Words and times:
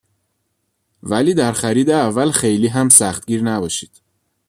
ولی 1.03 1.33
در 1.33 1.51
خرید 1.51 1.89
اول 1.89 2.31
خیلی 2.31 2.67
هم 2.67 2.89
سختگیر 2.89 3.43
نباشید. 3.43 4.01